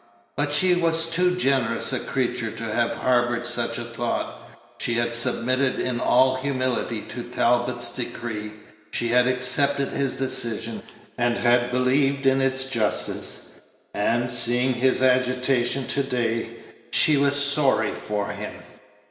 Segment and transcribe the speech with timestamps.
[0.35, 4.41] But she was too generous a creature to have harbored such a thought.
[4.79, 8.53] She had submitted in all humility to Talbot's decree;
[8.89, 10.81] she had accepted his decision,
[11.19, 13.51] and had believed in its justice;
[13.93, 16.49] and, seeing his agitation to day,
[16.89, 18.53] she was sorry for him.